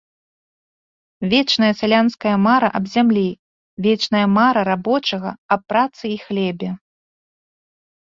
[1.33, 3.25] Вечная сялянская мара аб зямлі,
[3.87, 6.69] вечная мара рабочага аб працы і хлебе!